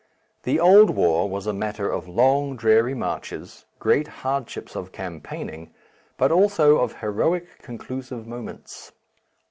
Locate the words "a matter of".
1.45-2.07